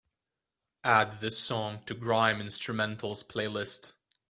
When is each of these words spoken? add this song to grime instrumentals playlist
add 0.83 1.11
this 1.21 1.37
song 1.37 1.83
to 1.85 1.93
grime 1.93 2.39
instrumentals 2.39 3.23
playlist 3.23 3.93